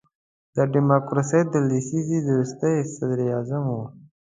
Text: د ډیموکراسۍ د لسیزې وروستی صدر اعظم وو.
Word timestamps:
د 0.55 0.57
ډیموکراسۍ 0.73 1.41
د 1.53 1.55
لسیزې 1.69 2.19
وروستی 2.27 2.75
صدر 2.95 3.19
اعظم 3.31 3.63
وو. 3.73 3.83